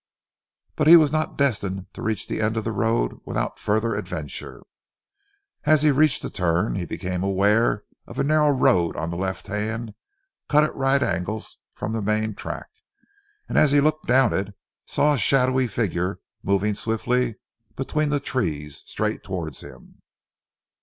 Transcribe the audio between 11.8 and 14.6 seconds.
the main track, and as he looked down it,